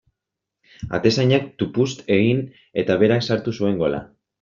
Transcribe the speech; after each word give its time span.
Atezainak 0.99 1.47
tupust 1.63 2.03
egin 2.19 2.43
eta 2.85 3.01
berak 3.05 3.33
sartu 3.33 3.59
zuen 3.61 3.83
gola. 3.85 4.07